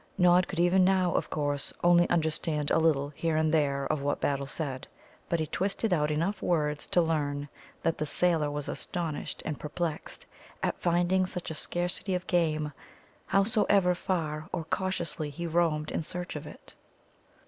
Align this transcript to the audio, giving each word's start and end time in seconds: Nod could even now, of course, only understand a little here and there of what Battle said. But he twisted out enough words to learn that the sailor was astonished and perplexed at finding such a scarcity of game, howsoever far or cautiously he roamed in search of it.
Nod 0.17 0.47
could 0.47 0.57
even 0.59 0.83
now, 0.83 1.13
of 1.13 1.29
course, 1.29 1.71
only 1.83 2.09
understand 2.09 2.71
a 2.71 2.79
little 2.79 3.09
here 3.09 3.37
and 3.37 3.53
there 3.53 3.85
of 3.85 4.01
what 4.01 4.19
Battle 4.19 4.47
said. 4.47 4.87
But 5.29 5.39
he 5.39 5.45
twisted 5.45 5.93
out 5.93 6.09
enough 6.09 6.41
words 6.41 6.87
to 6.87 7.03
learn 7.03 7.47
that 7.83 7.99
the 7.99 8.07
sailor 8.07 8.49
was 8.49 8.67
astonished 8.67 9.43
and 9.45 9.59
perplexed 9.59 10.25
at 10.63 10.79
finding 10.81 11.27
such 11.27 11.51
a 11.51 11.53
scarcity 11.53 12.15
of 12.15 12.25
game, 12.25 12.73
howsoever 13.27 13.93
far 13.93 14.49
or 14.51 14.63
cautiously 14.63 15.29
he 15.29 15.45
roamed 15.45 15.91
in 15.91 16.01
search 16.01 16.35
of 16.35 16.47
it. 16.47 16.73